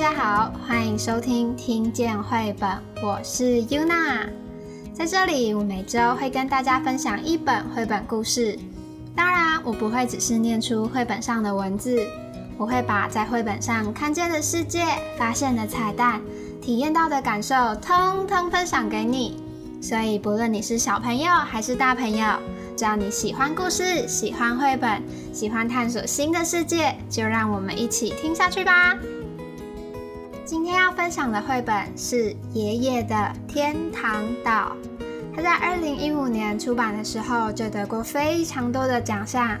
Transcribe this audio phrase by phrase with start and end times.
[0.00, 2.70] 大家好，欢迎收听听见绘本，
[3.02, 4.30] 我是 Yuna。
[4.94, 8.58] 在这里，我每周会跟大家分享一本绘本故事。
[9.14, 12.02] 当然，我不会只是念出绘本上的文字，
[12.56, 14.86] 我会把在绘本上看见的世界、
[15.18, 16.22] 发现的彩蛋、
[16.62, 19.36] 体验到的感受，通通分享给你。
[19.82, 22.26] 所以，不论你是小朋友还是大朋友，
[22.74, 28.96] 只要你喜欢故事、喜欢绘本、喜欢探索新的世界，就让我们一起听下去吧。
[30.50, 34.72] 今天要分享的绘本是《爷爷的天堂岛》。
[35.32, 39.56] 它在二零一五年出版的时候就得过非常多的奖项，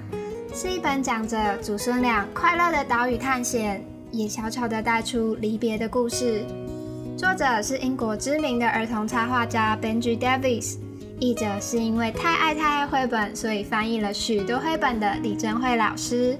[0.52, 6.44] 是一本讲着祖孙俩快乐的岛屿探险，也悄悄的带出离别的故事。
[7.16, 10.76] 作者是英国知名的儿童插画家 Benji Davis，
[11.20, 16.36] 译者是因为太爱太爱绘本，所以翻译了许多绘本的李珍慧老师。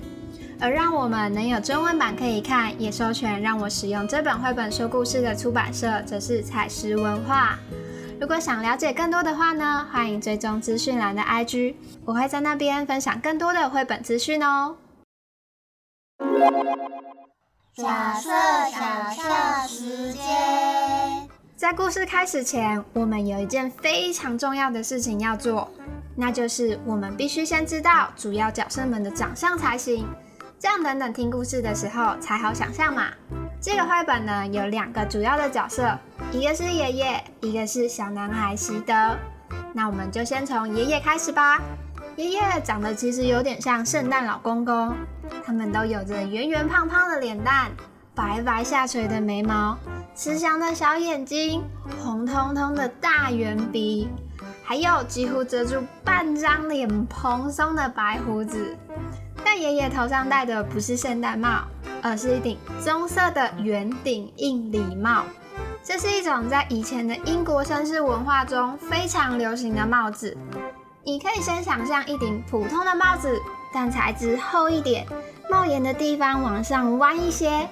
[0.63, 7.59] 而让我们能有中文版可以看，也授权让我使用这本绘本说故事的出版社，则是彩石文化。
[8.21, 14.77] 如果想了解更多的话呢，欢迎追踪资讯栏的 IG，我会在那边分享更多的绘本资讯哦。
[17.75, 17.87] 角
[18.21, 18.31] 色
[18.71, 20.21] 小笑时间，
[21.57, 25.71] 在故事开始前，我们有一件非常重要的事情要做，
[26.15, 30.07] 那就是我们必须先知道主要角色们的长相才行，
[30.61, 33.05] 这样等等听故事的时候才好想象嘛。
[33.63, 35.99] 这个绘本呢有两个主要的角色，
[36.33, 39.17] 一个是爷爷，一个是小男孩习德。
[39.73, 41.63] 那我们就先从爷爷开始吧。
[42.17, 44.95] 爷爷长得其实有点像圣诞老公公。
[45.43, 47.71] 他们都有着圆圆胖胖的脸蛋、
[48.15, 49.79] 白白下垂的眉毛、
[50.15, 51.65] 慈祥的小眼睛、
[51.99, 54.11] 红彤彤的大圆鼻，
[54.63, 58.77] 还有几乎遮住半张脸蓬松的白胡子。
[59.45, 61.63] 但爷爷头上戴的不是圣诞帽，
[62.03, 65.23] 而是一顶棕色的圆顶硬礼帽。
[65.83, 70.37] 这是一种在以前的英国绅士文化中非常流行的帽子。
[71.03, 73.39] 你可以先想象一顶普通的帽子。
[73.73, 75.07] 但材质厚一点，
[75.49, 77.69] 帽檐的地方往上弯一些，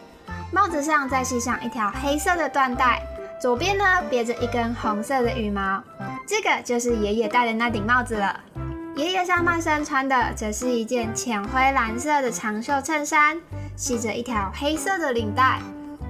[0.53, 3.03] 帽子上再系上一条黑色的缎带，
[3.43, 5.83] 左边呢别着一根红色的羽毛，
[6.25, 8.39] 这个就是爷爷戴的那顶帽子了。
[8.99, 13.41] 爷爷上半身穿的则是一件浅灰蓝色的长袖衬衫，
[13.77, 15.61] 系着一条黑色的领带，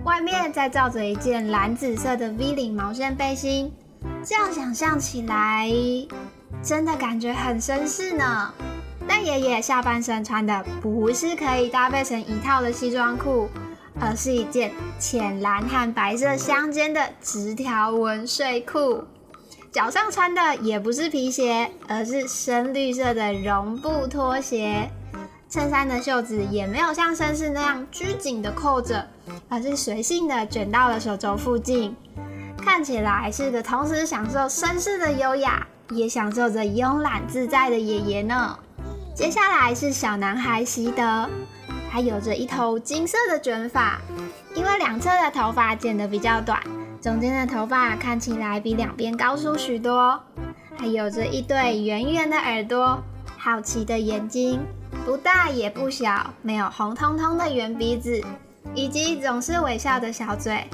[0.04, 3.70] 外面再罩着一件蓝紫色的 V 领毛线背心。
[4.24, 5.70] 这样想象起来，
[6.62, 8.54] 真的感觉很绅士呢。
[9.06, 13.50] 但爷爷下半身穿的不是可以搭配成一套的西装裤，
[14.00, 19.04] 而是一件浅蓝和白色相间的直条纹睡裤。
[19.70, 24.90] 脚上穿的也不是皮鞋，而是深绿色的绒布拖鞋。
[25.50, 29.06] 衬衫的袖子也没有像绅士那样拘谨的扣着，
[29.48, 31.94] 而是随性的卷到了手肘附近。
[32.56, 38.58] 看起来是个同时享受绅士的优雅，也享受着慵懒自在的爷爷呢。
[39.14, 41.28] 接下来是小男孩习德，
[41.90, 43.98] 他有着一头金色的卷发，
[44.54, 46.62] 因为两侧的头发剪得比较短，
[47.00, 50.20] 中间的头发看起来比两边高出许多。
[50.76, 53.02] 还有着一对圆圆的耳朵，
[53.36, 54.60] 好奇的眼睛，
[55.04, 58.22] 不大也不小，没有红彤彤的圆鼻子，
[58.74, 60.64] 以及总是微笑的小嘴。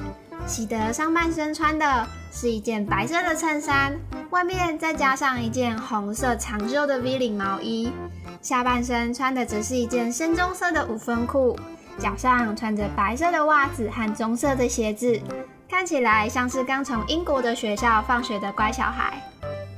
[0.47, 3.99] 喜德上半身穿的是一件白色的衬衫，
[4.29, 7.91] 外面再加上一件红色长袖的 V 领毛衣。
[8.43, 11.59] 下半身穿的则是一件深棕色的五分裤，
[11.99, 15.19] 脚上穿着白色的袜子和棕色的鞋子，
[15.69, 19.21] 看起来像是刚从英国的学校放学的乖小孩。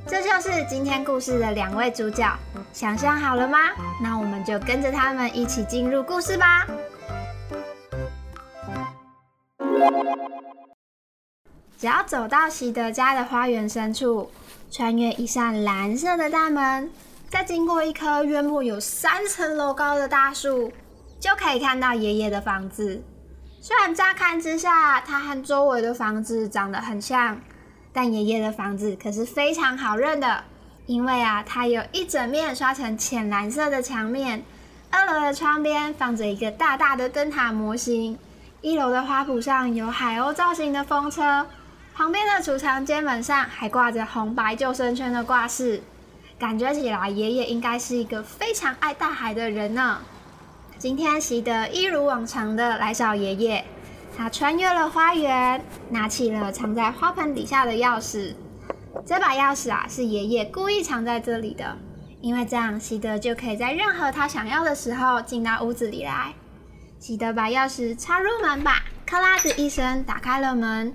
[0.06, 2.32] 这就是今天故事的两位主角，
[2.72, 3.58] 想象好了吗？
[4.00, 6.66] 那我们就跟着他们一起进入故事吧。
[11.78, 14.30] 只要走到习德家的花园深处，
[14.70, 16.90] 穿越一扇蓝色的大门。
[17.28, 20.72] 再经过一棵约莫有三层楼高的大树，
[21.18, 23.02] 就可以看到爷爷的房子。
[23.60, 27.40] 虽然乍看之下，它和周围的房子长得很像，
[27.92, 30.44] 但爷爷的房子可是非常好认的，
[30.86, 34.44] 因为啊，它有一整面刷成浅蓝色的墙面。
[34.88, 38.16] 二楼的窗边放着一个大大的灯塔模型，
[38.60, 41.46] 一楼的花圃上有海鸥造型的风车，
[41.92, 45.82] 旁边的储藏间门上还挂着红白救生圈的挂饰。
[46.38, 49.98] 感觉起来，爷爷应该是一个非常爱大海的人呢。
[50.78, 53.64] 今天习德一如往常的来找爷爷，
[54.14, 58.34] 他穿越了花园，拿起了藏在花盆底下的钥匙。
[59.06, 61.78] 这把钥匙啊，是爷爷故意藏在这里的，
[62.20, 66.34] 因为这样习德就可以在任何他想要的时候进到屋子里来。
[66.98, 70.94] 习德把钥匙插入门把，咔啦的一声打开了门，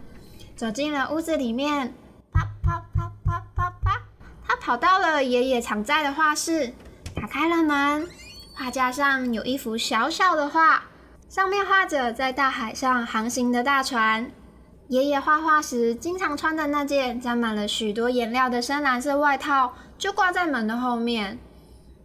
[0.56, 1.92] 走进了屋子里面。
[2.32, 4.00] 啪啪啪啪啪啪，
[4.48, 6.72] 他跑到了爷爷常在的画室，
[7.16, 8.08] 打开了门。
[8.54, 10.84] 画架上有一幅小小的画，
[11.30, 14.32] 上面画着在大海上航行的大船。
[14.90, 21.40] 爷爷画画时经常穿的那件沾满了许多颜料的深蓝色外套，就挂在门的后面。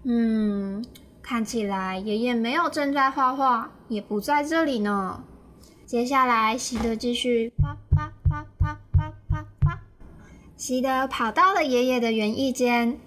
[0.04, 0.84] 嗯，
[1.20, 5.24] 看起来爷爷没有正在画画，也不在这里呢。
[5.84, 9.80] 接下来，西德继续啪啪啪啪啪啪啪。
[10.56, 13.00] 西德跑到了爷爷的园艺间。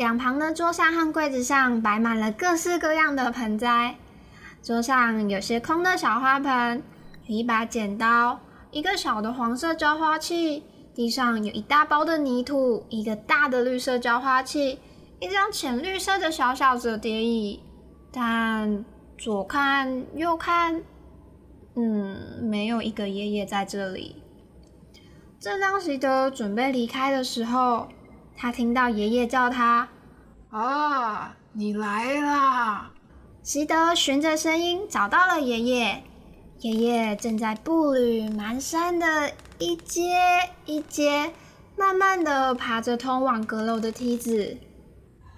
[0.00, 3.96] 两旁的桌上和柜子上摆满了各式各样的盆栽，
[4.62, 6.82] 桌上有些空的小花盆，
[7.26, 10.62] 有一把剪刀，一个小的黄色浇花器，
[10.94, 14.78] 地上有一大包的泥土，一个大的绿色浇花器，
[15.18, 17.60] 一张浅绿色的小小折叠椅。
[18.10, 18.82] 但
[19.18, 20.82] 左看右看，
[21.76, 24.16] 嗯，没有一个爷爷在这里。
[25.38, 27.88] 正当席德准备离开的时候，
[28.42, 29.86] 他听到爷爷叫他
[30.48, 32.90] ：“啊，你来啦！”
[33.44, 36.02] 习德循着声音找到了爷爷。
[36.60, 40.18] 爷爷正在步履蹒跚的一阶
[40.64, 41.30] 一阶，
[41.76, 44.56] 慢慢的爬着通往阁楼的梯子。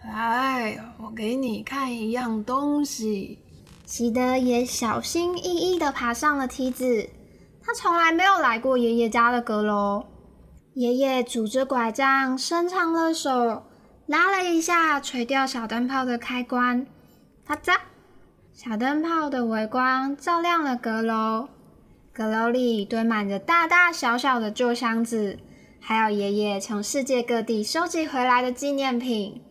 [0.05, 3.37] 来，我给你看一样东西。
[3.85, 7.11] 习德也小心翼翼的爬上了梯子。
[7.65, 10.05] 他从来没有来过爷爷家的阁楼。
[10.75, 13.65] 爷爷拄着拐杖，伸长了手，
[14.07, 16.87] 拉了一下垂钓小灯泡的开关，
[17.45, 17.77] 啪嚓！
[18.55, 21.49] 小灯泡的微光照亮了阁楼。
[22.15, 25.39] 阁楼里堆满着大大小小的旧箱子，
[25.79, 29.43] 还有爷爷从世界各地收集回来的纪念品，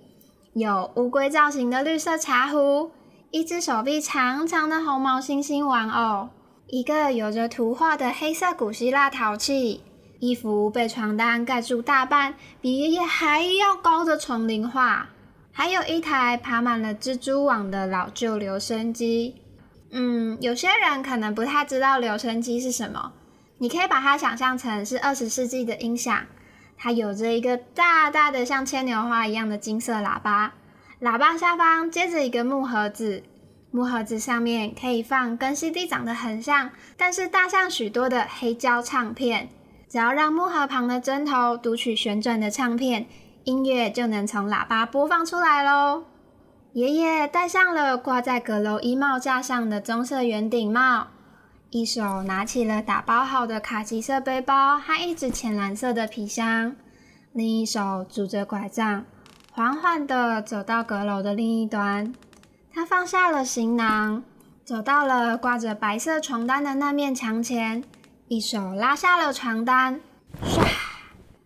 [0.54, 2.90] 有乌龟造型的绿色茶壶，
[3.30, 6.30] 一只手臂长长的红毛猩猩玩偶，
[6.66, 9.82] 一个有着图画的黑色古希腊陶器。
[10.22, 15.10] 衣服被床单盖住大半，比爷爷还要高的丛林画，
[15.52, 19.42] 还有一台爬满了蜘蛛网的老旧留声机。
[19.90, 23.14] 嗯，有些人可能不太知道留声机是什么，
[23.58, 26.24] 你可以把它想象成是二十世纪的音响。
[26.78, 30.54] 它有着一个大大的像牵牛花一样的金色喇叭，
[31.02, 33.24] 喇叭下方接着一个木盒子，
[33.72, 39.50] 木盒子上面可以放跟 CD 长得很像，但是大象许多的黑胶唱片。
[39.92, 43.08] 只要让木盒旁的针头读取旋转的唱片，
[43.44, 46.06] 音乐就能从喇叭播放出来喽。
[46.72, 51.08] 爷爷戴上了挂在阁楼衣帽架上的棕色圆顶帽，
[51.72, 56.74] 一手拿起了打包好的卡其色背包和一只浅蓝色的皮箱，
[57.34, 59.04] 另一手拄着拐杖，
[59.52, 62.14] 缓缓地走到阁楼的另一端。
[62.74, 64.24] 他放下了行囊，
[64.64, 67.84] 走到了挂着白色床单的那面墙前。
[68.32, 70.00] 一手拉下了床单，
[70.42, 70.66] 唰！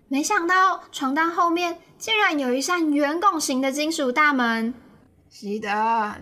[0.08, 4.72] 没想到床单后面竟然有一扇圆拱形的金属大门。
[5.28, 5.68] 西德，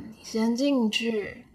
[0.07, 1.45] 你先进去。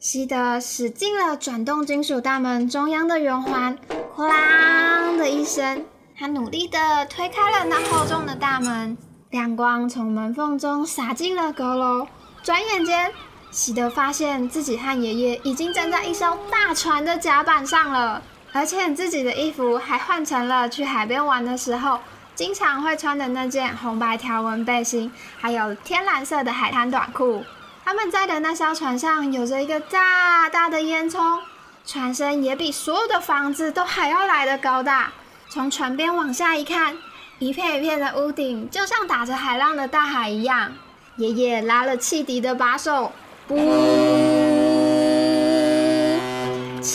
[0.00, 3.78] 西德使劲了转动金属大门中央的圆环，
[4.16, 5.84] 哐啷的一声，
[6.18, 8.98] 他努力的推开了那厚重的大门。
[9.30, 12.08] 亮光从门缝中洒进了阁楼。
[12.42, 13.12] 转眼间，
[13.52, 18.20] 西德发现自己和爷爷已经站在一艘大船的甲板上了。
[18.56, 22.00] 而且自己的衣服还换成了去海边玩的时候
[22.34, 27.44] 经常会穿的那件红白条纹背心，还有天蓝色的海滩短裤。
[27.84, 31.40] 他们在的那艘船上有着一个大大的烟囱，
[31.84, 35.12] 船身也比所有的房子都还要来的高大。
[35.50, 36.96] 从船边往下一看，
[37.38, 40.72] 一片一片的屋顶就像打着海浪的大海一样。
[41.16, 43.12] 爷爷拉了汽笛的把手，
[43.46, 44.15] 不。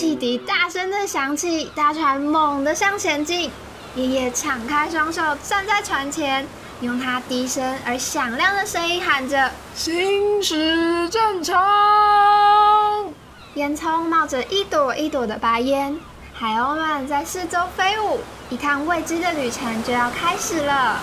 [0.02, 3.52] 汽笛大声的响起，大船猛地向前进。
[3.94, 6.48] 爷爷敞开双手站在船前，
[6.82, 13.14] 用他低声而响亮的声音喊着：“行驶正常。”
[13.54, 15.96] 烟囱冒着一朵一朵的白烟，
[16.34, 21.00] 海鸥们在四周飞舞，一趟未知的旅程就要开始了。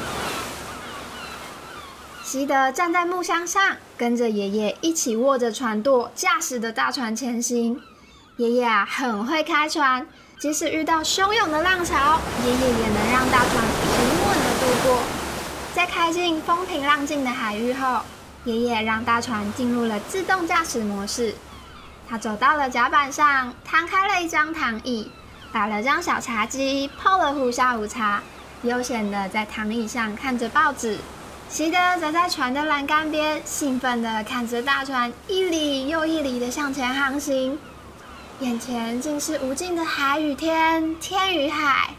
[2.24, 7.80] 习德站在木箱上，跟着爷爷一起握着船舵，驾驶的大船前行。
[8.38, 10.06] 爷爷啊，很会开船，
[10.38, 15.02] 即使遇到汹涌的浪潮，爷爷也能让大船平稳的度过。
[15.74, 18.00] 在开进风平浪静的海域后，
[18.44, 21.34] 爷爷让大船进入了自动驾驶模式。
[22.08, 25.10] 他走到了甲板上，摊开了一张躺椅，
[25.52, 28.22] 打了张小茶几，泡了壶下午茶，
[28.62, 30.96] 悠闲的在躺椅上看着报纸。
[31.48, 37.58] 席德则在船的栏杆边，兴奋的看着大船一里又一里的向前航行。
[38.40, 41.90] 眼前竟是无尽的海与天，天与海。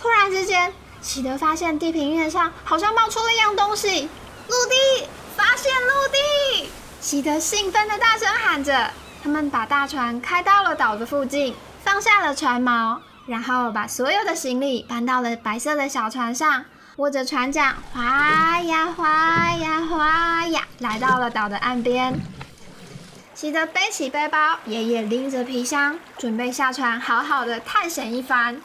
[0.00, 0.72] 突然之间，
[1.02, 4.08] 喜德发现地平面上好像冒出了一样东西，
[4.48, 5.06] 陆地！
[5.36, 6.70] 发现陆地！
[6.98, 8.90] 喜德兴奋的大声喊着。
[9.22, 16.64] 他们把大船开到了岛的附近，放下了船锚，然后把所有的行李搬到了白色的小船上，
[16.96, 22.18] 握着船桨，划呀划呀划呀，来到了岛的岸边。
[23.42, 28.62] 喜德背起背包，爷爷拎着皮箱，准备下船，好好的探险一番。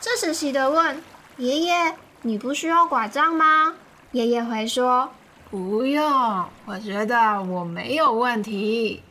[0.00, 1.02] 这时，喜德问
[1.36, 3.74] 爷爷：“你不需要拐杖吗？”
[4.12, 5.10] 爷爷回说
[5.50, 6.02] ：“不用，
[6.64, 9.02] 我觉得我没有问题。”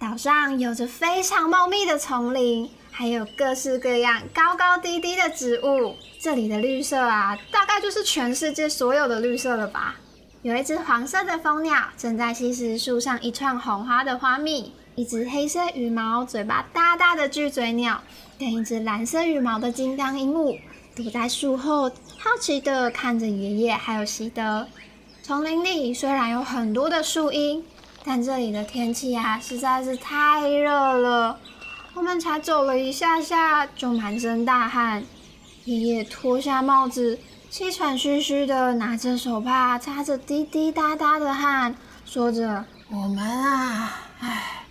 [0.00, 5.98] 岛上有着非常茂密的丛林，还有各式各样高高低低的植物。
[6.18, 9.96] 这里的绿色啊，大概就是全世界所有的绿色了吧？
[10.42, 18.02] 有一只黄色的蜂鸟正在吸食树上一串红花的花蜜，一只黑色羽毛、嘴巴大大的巨嘴鸟，
[18.38, 20.58] 跟一只蓝色羽毛的金刚鹦鹉
[20.96, 24.66] 躲在树后，好奇的看着爷爷还有西德。
[25.22, 27.64] 丛林里虽然有很多的树荫。
[28.04, 30.68] 但这里的天气啊，实在是太热
[30.98, 31.38] 了。
[31.94, 35.04] 我们才走了一下下，就满身大汗。
[35.66, 37.16] 爷爷脱下帽子，
[37.52, 41.74] 气喘吁吁的拿着手帕擦着滴滴答答的汗，
[42.06, 44.64] 说着：“我们啊，唉，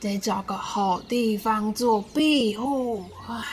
[0.00, 3.44] 得找个好地方做庇护。”唉，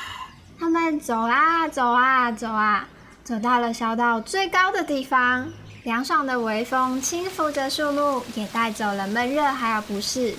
[0.58, 2.88] 他们走啊走啊走啊，
[3.24, 5.48] 走到了小岛最高的地方。
[5.84, 10.34] 凉爽的微风轻拂着树木，也带走了闷热还有不适。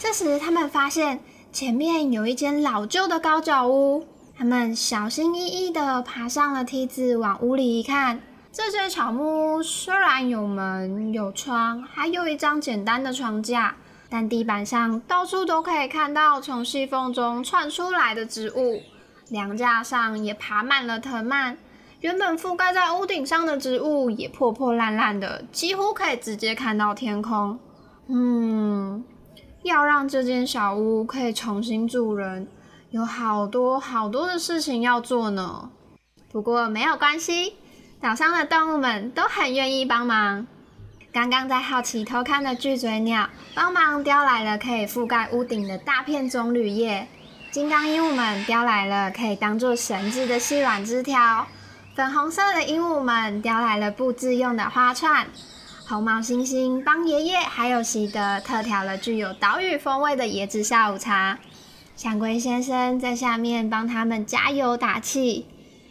[0.00, 1.20] 这时，他们发现
[1.52, 4.04] 前面有一间老旧的高脚屋。
[4.40, 13.76] 他们小心翼翼地爬上了梯子，往屋里一看，这间草木屋虽然有门有窗，还有一张简单的床架，
[14.08, 18.80] 但地板上到处都可以看到从细缝中窜出来的植物，
[19.28, 21.58] 梁架上也爬满了藤蔓。
[22.00, 27.58] 原本覆盖在屋顶上的植物也破破烂烂的，几乎可以直接看到天空。
[28.06, 29.04] 嗯，
[29.64, 32.48] 要让这间小屋可以重新住人，
[32.92, 35.70] 有好多好多的事情要做呢。
[36.32, 37.54] 不过没有关系，
[38.00, 40.44] 岛上的动物们都很愿意帮忙。
[41.12, 47.06] 刚刚在好奇偷看的巨嘴鸟帮忙叼来了可以覆盖屋顶的大片棕榈叶，
[47.52, 51.46] 金刚鹦鹉们叼来了可以当做绳子的细软枝条。
[51.94, 55.28] 粉红色的鹦鹉们叼来了布置用的花串，
[55.86, 61.38] 红毛猩猩帮爷爷还有喜德特调了具有岛屿风味的椰子下午茶，
[62.00, 65.44] 香龟先生在下面帮他们加油打气。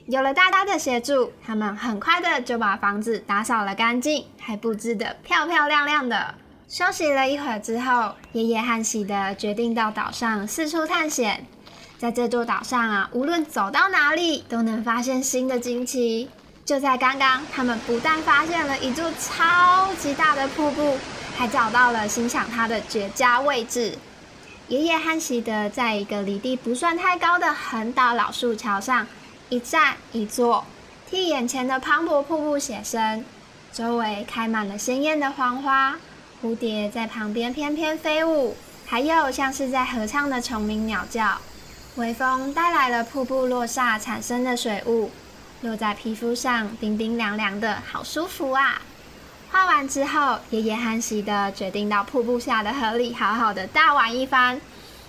[0.08, 6.34] 有了大大的协助，他们很快的就把房子打扫了干净，还布置的漂漂亮亮的。
[6.68, 11.46] 休息了一会儿之后，爷爷和喜德决定到岛上四处探险。
[12.00, 16.28] 在这座岛上啊，无论走到哪里，都能发现新的惊奇。
[16.66, 20.98] 就在刚刚，他们不但发现了一座超级大的瀑布，
[21.38, 23.94] 还找到了欣赏它的绝佳位置。
[24.70, 29.08] 爷爷和喜德在一个离地不算太高的横岛老树桥上
[29.50, 30.64] 一站一坐，
[31.10, 33.26] 替眼前的磅礴瀑布写生。
[33.74, 35.98] 周围开满了鲜艳的黄花，
[36.44, 41.40] 蝴蝶在旁边翩翩飞舞，还有像是在合唱的虫鸣鸟叫。
[41.96, 45.10] 微风带来了瀑布落下产生的水雾，
[45.62, 48.80] 落在皮肤上，冰冰凉凉的，好舒服啊！
[49.51, 54.62] 画完之后，爷爷和喜德决定到瀑布下的河里好好的大玩一番。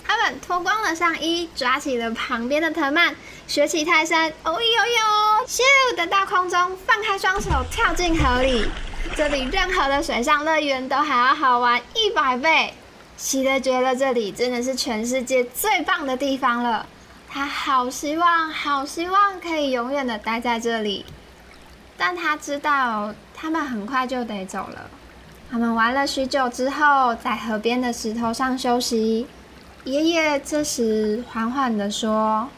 [0.03, 3.15] 他们脱光了上衣，抓起了旁边的藤蔓，
[3.47, 8.69] 学起泰山，哦呦呦，咻的到空中，放开双手跳进河里。
[9.15, 12.75] 这比任何的水上乐园都还要好玩一百倍。
[13.17, 16.87] 喜德觉得这里真的是全世界最棒的地方了，
[17.29, 21.05] 他好希望、好希望可以永远的待在这里。
[21.97, 24.91] 但他知道他们很快就得走了。
[25.51, 29.27] 他们玩了许久之后，在河边的石头上休息。
[29.85, 32.51] 爷爷这时缓缓的说：“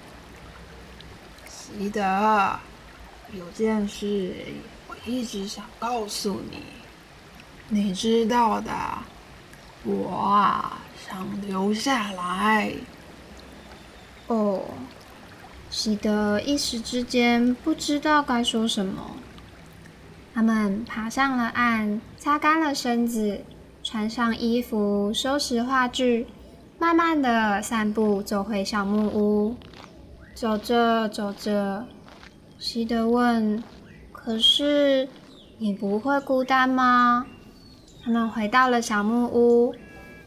[1.47, 2.59] 喜德，
[3.33, 4.35] 有件事
[4.89, 6.65] 我一直想告诉你，
[7.69, 8.73] 你知道的。”
[9.87, 12.73] 我啊，想留下来。
[14.27, 14.63] 哦，
[15.71, 19.17] 喜德一时之间不知道该说什么。
[20.35, 23.41] 他们爬上了岸，擦干了身子，
[23.83, 26.27] 穿上衣服，收拾话具，
[26.79, 29.55] 慢慢的散步走回小木屋。
[30.35, 31.85] 走着走着，
[32.59, 33.63] 喜德问
[34.11, 35.07] ：“可是
[35.59, 37.27] 你不会孤单吗？”
[38.03, 39.75] 他们回到了小木屋，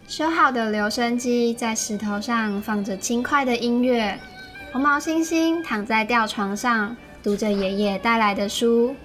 [0.08, 4.20] 修好的留声机在石头上放着轻快的音乐。
[4.72, 8.96] 红毛猩猩躺在吊床上，读着爷爷带来的书。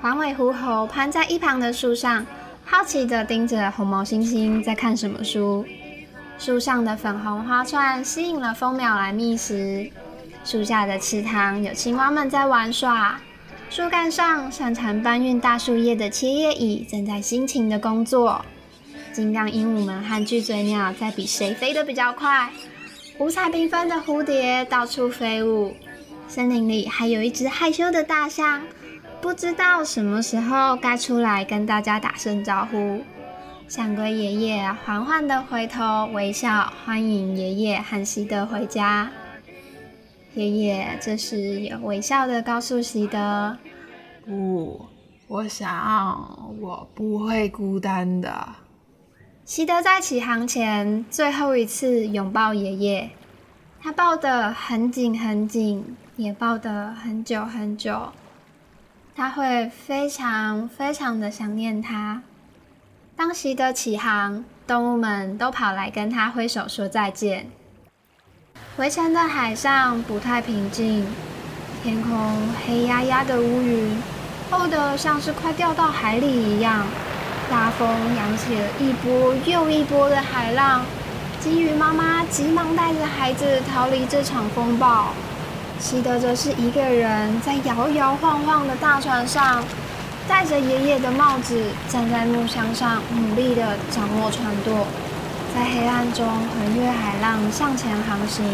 [0.00, 2.24] 黄尾狐猴攀在一旁的树上，
[2.64, 5.66] 好奇地盯着红毛猩猩在看什么书。
[6.38, 9.90] 树上的粉红花串吸引了蜂鸟来觅食。
[10.44, 13.20] 树下的池塘有青蛙们在玩耍。
[13.70, 18.44] 树干上擅长搬运大树叶的切叶蚁正在辛勤的工作。
[19.12, 22.50] 金刚鹦鹉们和巨嘴鸟在比谁飞得比较快。
[23.18, 25.74] 五彩缤纷的蝴蝶到处飞舞。
[26.28, 28.62] 森林里还有一只害羞的大象，
[29.20, 33.02] 不知道什么时候该出来跟大家打声招呼。
[33.66, 39.10] 象龟爷爷缓缓的回头微笑，欢迎爷爷和希德回家。
[40.34, 43.58] 爷爷这时也微笑的告诉希德
[44.24, 44.86] ：“不，
[45.26, 48.48] 我想我不会孤单的。”
[49.44, 53.10] 希德在起航前最后一次拥抱爷爷，
[53.82, 58.12] 他抱得很紧很紧，也抱得很久很久。
[59.18, 62.22] 他会非常非常的想念他。
[63.16, 67.50] 当习德起航，动物们都跑来跟他挥手说再见。
[68.76, 71.04] 回城的海上不太平静，
[71.82, 74.00] 天空黑压压的乌云，
[74.52, 76.86] 厚得像是快掉到海里一样。
[77.50, 80.84] 大风扬起了一波又一波的海浪，
[81.40, 85.12] 金鱼妈妈急忙带着孩子逃离这场风暴。
[85.78, 89.64] 西德则是一个人在摇摇晃晃的大船上，
[90.28, 94.86] 戴着爷爷的帽子，站在木箱上，努力地掌握船舵，
[95.54, 98.44] 在黑暗中横越海浪向前航行。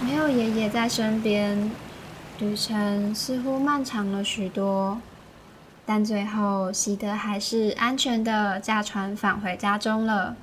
[0.00, 1.70] 没有爷爷在身边，
[2.40, 4.98] 旅程似乎漫长了许多。
[5.86, 10.34] 但最后，喜德还是安全的驾船返回家中了。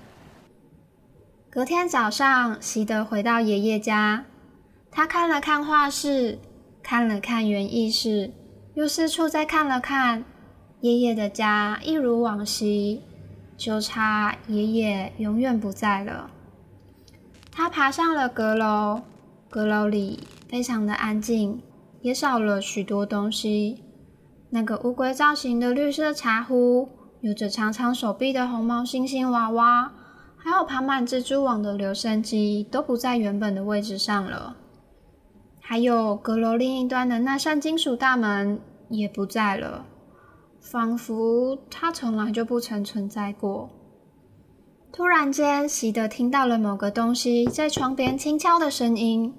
[1.50, 4.24] 隔天早上，喜德回到爷爷家，
[4.91, 6.38] 他看了看画室，
[6.83, 8.34] 看了看园艺室，
[8.73, 10.25] 又四处再看了看。
[10.82, 13.01] 爷爷的家一如往昔，
[13.56, 16.30] 就差爷爷永远不在了。
[17.51, 19.01] 他爬上了阁楼，
[19.49, 21.62] 阁楼里非常的安静，
[22.01, 23.84] 也少了许多东西。
[24.49, 26.89] 那个乌龟造型的绿色茶壶，
[27.21, 29.93] 有着长长手臂的红毛猩猩娃娃，
[30.36, 34.58] 还有爬满蜘蛛网的留声机，都不在原本的位置上了。
[35.71, 39.86] 还有阁楼另一端的那扇金属大门也不在了，
[40.60, 43.69] 仿佛它从来就不曾存在过。
[44.91, 49.34] 突然间，喜德听到了某个东西在窗边轻敲的声音，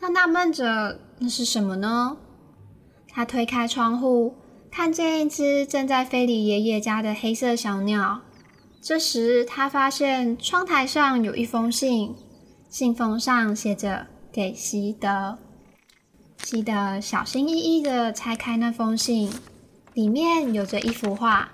[0.00, 2.16] 他纳闷着，那是什么呢？
[3.06, 4.34] 他推开窗户，
[4.68, 8.22] 看见一只正在飞离爷爷家的黑色小鸟。
[8.80, 12.16] 这时，他发现窗台上有一封信，
[12.68, 15.38] 信封上写着“给西德”。
[16.52, 19.32] 西德小心翼翼地拆开那封信，
[19.94, 21.48] 里面有着一幅画。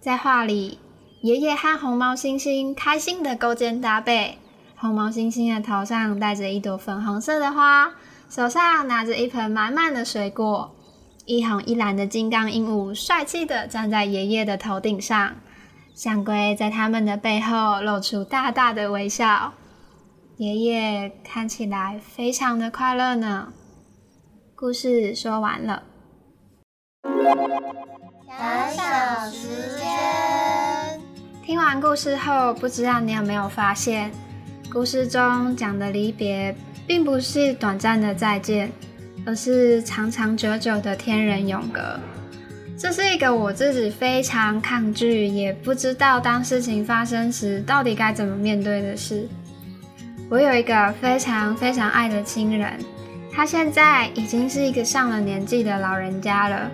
[0.00, 0.80] 在画里，
[1.20, 4.38] 爷爷和红毛猩猩开心地勾肩搭背，
[4.74, 7.92] 红毛猩猩的头上戴着一朵粉红色的花，
[8.28, 10.74] 手上拿着一盆满满的水果。
[11.26, 15.36] 一红一蓝的金刚鹦鹉帅气的站在爷爷的头顶上，
[15.94, 19.52] 象龟在他们的背后露出大大的微笑。
[20.38, 23.52] 爷爷看起来非常的快乐呢。
[24.64, 25.82] 故事说完了。
[28.26, 30.98] 小小时间，
[31.44, 34.10] 听完故事后，不知道你有没有发现，
[34.72, 38.72] 故事中讲的离别，并不是短暂的再见。
[39.26, 42.00] 而是长长久久的天人永隔，
[42.78, 49.28] 这是一个我自己非常抗拒，也不知道当事情发生时到底该怎么面对的事。
[50.30, 52.78] 我有一个非常非常爱的亲人，
[53.34, 56.70] 他现在已经是一个上了年纪的老人家了。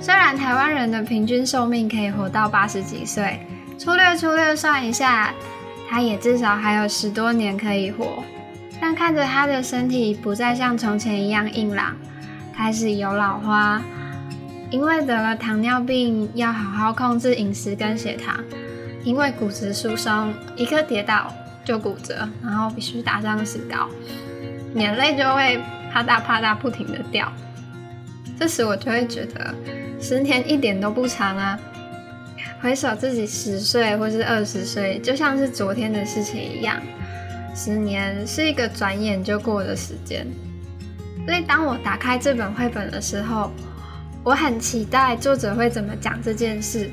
[0.00, 3.46] 虽然台湾人的平均寿命可以活到八十几岁，
[3.78, 5.32] 粗略粗略算一下，
[5.88, 8.22] 他也至少还有十多年可以活。
[8.80, 11.96] 但看着他的身体不再像从前一样硬朗，
[12.52, 13.80] 开始有老花，
[14.70, 18.34] 因为得了糖尿病，要好好控制饮食跟血糖。
[19.04, 21.32] 因为骨质疏松，一个跌倒
[21.64, 23.88] 就骨折，然后必须打上石膏，
[24.74, 25.60] 眼泪就会
[25.92, 27.30] 啪嗒啪嗒不停的掉。
[28.38, 29.54] 这时我就会觉得，
[30.00, 31.58] 十年一点都不长啊！
[32.60, 36.80] 回首自己十岁或是二十岁，就像是昨天的事情一样。
[37.54, 40.26] 十年是一个转眼就过的时间，
[41.26, 43.50] 所以当我打开这本绘本的时候，
[44.24, 46.90] 我很期待作者会怎么讲这件事。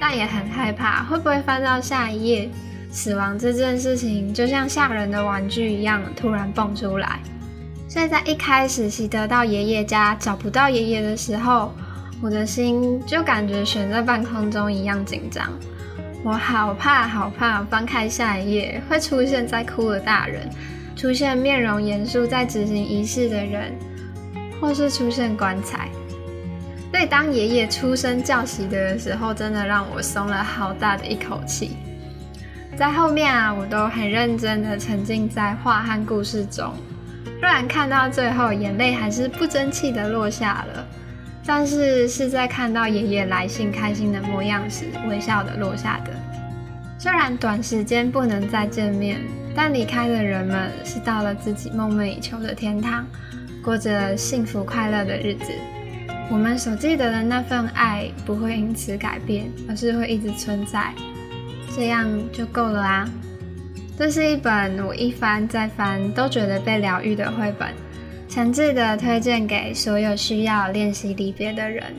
[0.00, 2.48] 但也很害怕会不会翻到下一页。
[2.90, 7.20] 死亡这件事情就像吓人的玩具一样，突然蹦出来。
[7.90, 11.74] 所以在一开始习得到爷爷家找不到爷爷的时候，
[12.22, 15.50] 我的心就感觉悬在半空中一样紧张。
[16.22, 20.48] 我好怕好怕翻开下一页会出现在哭的大人，
[20.94, 23.72] 出现面容严肃在执行仪式的人，
[24.60, 25.88] 或是出现棺材。
[26.92, 31.72] 所以当爷爷出生叫喜的时候，真的让我松了好大的一口气。
[32.76, 36.72] 在后面啊，我都很认真的沉浸在画和故事中，
[37.40, 40.86] 虽然看到最后眼泪还是不争气的落下了，
[41.46, 46.12] 但是是在看到爷爷来信开心的模样时微笑的落下的。
[46.98, 49.22] 虽然短时间不能再见面，
[49.56, 53.06] 但离开的人们是到了自己梦寐以求的天堂，
[53.64, 55.46] 过着幸福快乐的日子。
[56.30, 60.92] 我们所记得的那份爱不会因此改变，而是会一直存在。
[61.74, 63.08] 这样就够了啊！
[64.00, 67.74] 这是一本我一翻再翻都觉得被疗愈的绘本，
[68.30, 71.94] 诚挚的推荐给所有需要练习离别的人。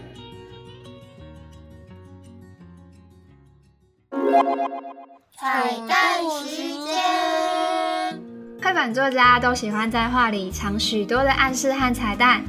[5.40, 8.20] 彩蛋时间，
[8.64, 12.44] 绘本作家都喜欢在画里藏许多的暗示和彩蛋。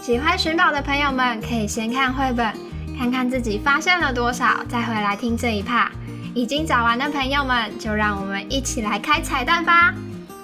[0.00, 2.54] 喜欢寻宝的朋友们可以先看绘本，
[2.98, 5.92] 看看自己发现了多少，再回来听这一趴。
[6.34, 9.94] 已经找完的朋友们，就让我们一起来开彩蛋吧。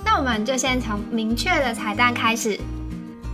[0.05, 2.59] 那我们就先从明确的彩蛋开始。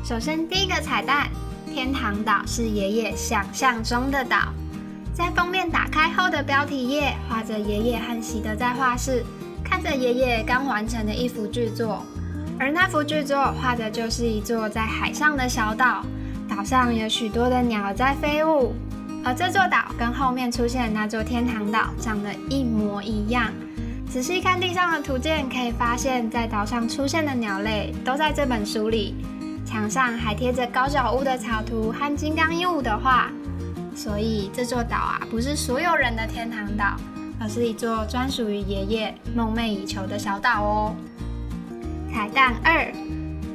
[0.02, 1.28] 首先，第一个彩蛋，
[1.66, 4.54] 天堂岛是爷爷想象中的岛。
[5.12, 9.22] 在封面打开后的标题页，画着爷爷和喜德在画室，
[9.62, 12.02] 看着爷爷刚完成的一幅巨作。
[12.58, 16.02] 而那幅巨作画的就是一座在海上的小岛，
[16.48, 18.74] 岛上有许多的鸟在飞舞。
[19.26, 23.52] 而这座岛跟后面出现的那座天堂岛长得一模一样。
[24.08, 29.16] 仔细看地上的图鉴，可以发现，在岛上出现的鸟类都在这本书里。
[29.64, 33.28] 墙上还贴着高脚屋的草图和金刚鹦鹉的画。
[33.96, 36.96] 所以这座岛啊，不是所有人的天堂岛，
[37.40, 40.94] 而是一座专属于爷爷梦寐以求的小岛哦。
[42.14, 42.92] 彩蛋二，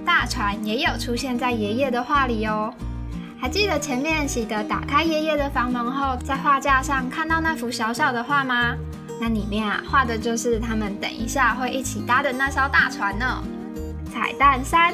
[0.06, 2.74] 大船也有出现在爷爷的画里哦。
[3.42, 8.76] 还记得前面喜德打开爷爷的房门后，在画架上看到那幅小小的画吗？
[9.20, 13.44] 那里面啊，画的就是他们等一下会一起搭的那艘大船呢。
[14.14, 14.94] 彩蛋三，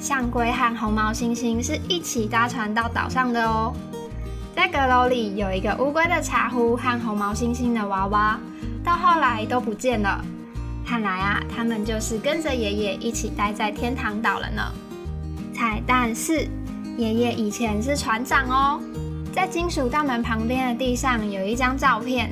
[0.00, 3.72] 象龟和红毛猩猩是一起搭船到岛上的哦。
[4.56, 8.40] 在阁楼里有一个乌龟的茶壶和红毛猩猩的娃娃，
[8.82, 10.20] 到后来都不见了。
[10.84, 14.62] 看来啊，他们就是跟着爷爷一起待在天堂岛了呢。
[15.54, 16.44] 彩蛋四。
[16.96, 18.80] 爷爷以前是船长哦，
[19.32, 22.30] 在金属大门旁边的地上有一张照片，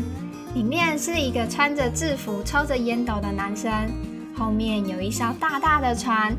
[0.55, 3.73] 里面是一个穿着制服、抽着烟斗的男生，
[4.37, 6.37] 后面有一艘大大的船，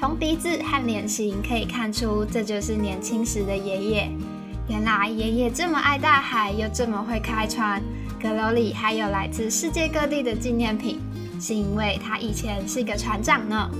[0.00, 4.10] 从鼻子和脸型可以看出这就是年轻时的爷爷。
[4.68, 7.80] 原来爷爷这么爱大海，又这么会开船，
[8.20, 11.00] 阁楼里还有来自世界各地的纪念品，
[11.40, 13.70] 是因为他以前是个船长呢。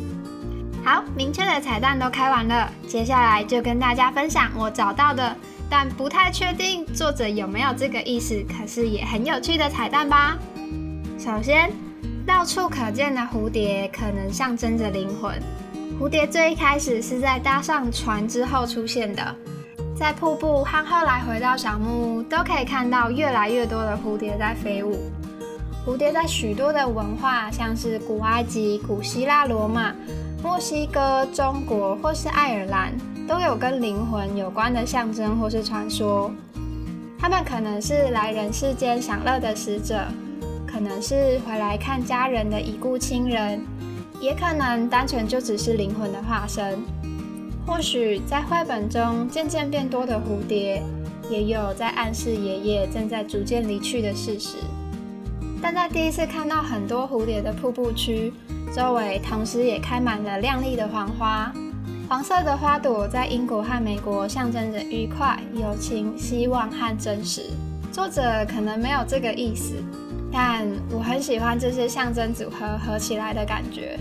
[0.82, 5.36] 好，明确的彩蛋都开完了，接下来就跟大家分享我找到的，
[5.68, 10.38] 但不太确定作者有没有这个意思，可是也很有趣的彩蛋吧。
[11.18, 11.70] 首先，
[12.26, 15.34] 到处可见的蝴蝶可能象征着灵魂。
[16.00, 19.36] 蝴蝶最一开始是在搭上船之后出现的，
[19.94, 24.98] 在瀑布和后来回到小木屋，都可以看到越来越多的蝴蝶在飞舞。
[25.86, 29.94] 蝴蝶在许多的文化，像是古埃及、古希腊、罗马。
[30.42, 32.94] 墨西哥、中国或是爱尔兰
[33.28, 36.30] 都有跟灵魂有关的象征或是传说。
[37.18, 40.06] 他们可能是来人世间享乐的使者，
[40.66, 43.60] 可能是回来看家人的已故亲人，
[44.18, 46.82] 也可能单纯就只是灵魂的化身。
[47.66, 50.82] 或许在绘本中渐渐变多的蝴蝶，
[51.30, 54.56] 也有在暗示爷爷正在逐渐离去的事实。
[55.60, 58.32] 但在第一次看到很多蝴蝶的瀑布区。
[58.72, 61.52] 周围同时也开满了亮丽的黄花，
[62.08, 67.50] 黄色的花朵在英国和美国象征着愉快、友情、希望和真实。
[67.90, 69.74] 作者可能没有这个意思，
[70.32, 73.98] 但我很喜欢这些象征组合合起来的感觉，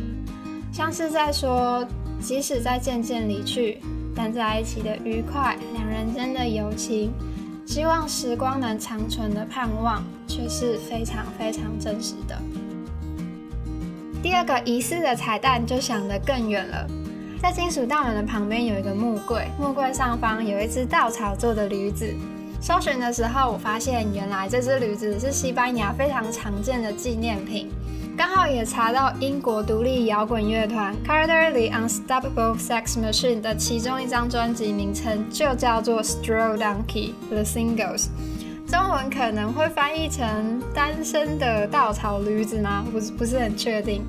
[0.72, 1.84] 像是在说，
[2.22, 3.80] 即使在渐渐离去，
[4.16, 7.12] 但在一起的愉快，两人间的友情，
[7.66, 12.40] 希望时光能长存的盼望，却是非常非常真实的。
[14.22, 16.86] 第二个疑似的彩蛋就想得更远了，
[17.42, 22.14] 在金属大门的旁边有一个木柜，木柜上方有一只稻草做的驴子，
[22.62, 27.70] 搜寻的时候，我发现原来这只驴子是西班牙非常常见的纪念品。
[28.18, 38.08] 刚好也查到英国独立摇滚乐团 Carter the Unstoppable Sex Machine 的其中一张专辑名称就叫做 Straw Donkey The Singles，
[38.70, 42.86] 中文可能会翻译成单身的稻草驴子吗？
[42.92, 44.06] 不是不是很确定。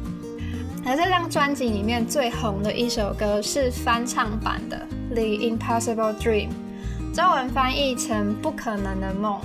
[0.84, 4.78] 而这张专辑里面最红的一首歌是翻唱版的
[5.14, 6.50] The Impossible Dream，
[7.14, 9.40] 中文翻译成不可能的梦。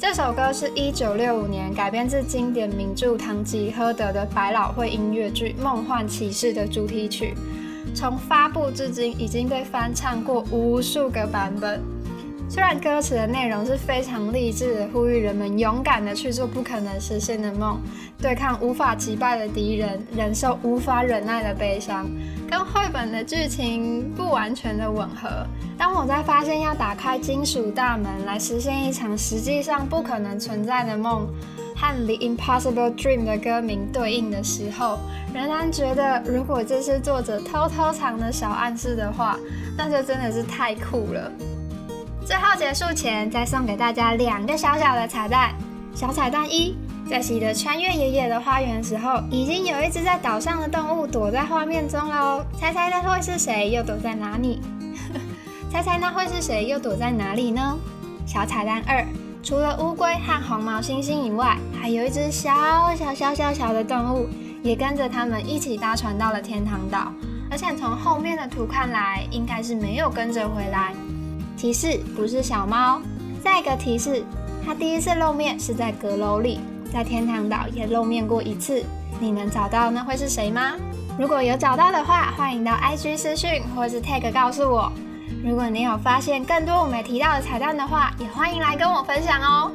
[0.00, 7.34] 这首歌是一九六五年改编自经典名著《堂吉诃德》的百老汇音乐剧《梦幻骑士》的主题曲，
[7.94, 11.80] 从发布至今已经被翻唱过无数个版本。
[12.48, 17.80] 虽然歌词的内容是非常励志的，呼吁人们勇敢的去做不可能实现的梦，
[18.18, 22.08] 对抗无法击败的敌人，忍受无法忍耐的悲伤。
[22.48, 25.28] 跟绘本的剧情不完全的吻合。
[25.76, 31.26] 当我在发现要打开金属大门来实现一场实际上不可能存在的梦，
[31.74, 35.00] 和《The Impossible Dream》的歌名对应的时候，
[35.34, 39.36] 仍然觉得如果这是作者偷偷藏的小暗示的话，
[39.76, 41.30] 那就真的是太酷了。
[42.26, 45.54] 最后结束前，再送给大家两个小小的彩蛋。
[45.94, 46.76] 小彩蛋一。
[47.08, 52.44] 在喜德穿越爷爷的花园时候，已经有一只在岛上的动物躲在画面中喽。
[52.58, 53.70] 猜猜那会是谁？
[53.70, 54.60] 又躲在哪里？
[55.70, 56.66] 猜猜那会是谁？
[56.66, 57.78] 又躲在哪里呢？
[58.26, 59.06] 小彩蛋二：
[59.40, 64.28] 除了乌龟和红毛猩猩以外，还有一只小小小小小的动物，
[64.64, 67.12] 也跟着他们一起搭船到了天堂岛。
[67.48, 70.92] 而且从后面的图看来，应该是没有跟着回来。
[71.56, 73.00] 提示：不是小猫。
[73.42, 74.22] 再一个提示：
[74.64, 76.60] 它第一次露面是在阁楼里。
[76.92, 78.82] 在天堂岛也露面过一次，
[79.18, 80.72] 你能找到那会是谁吗？
[81.18, 84.90] 如果有找到的话，欢迎到 IG 私讯或是 tag 告诉我。
[85.44, 89.70] 如果你有发现更多我没提到的彩蛋的话，也欢迎来跟我分享哦。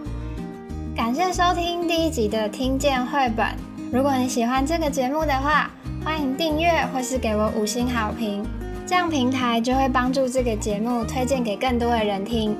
[0.95, 3.47] 感谢收听第一集的听见绘本。
[3.91, 5.69] 如果你喜欢这个节目的话，
[6.03, 8.43] 欢迎订阅或是给我五星好评，
[8.91, 12.53] 这样平台就会帮助这个节目推荐给更多的人听。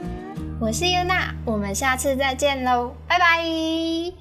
[0.62, 4.20] 我是 n 娜，我们下次再见喽，拜拜。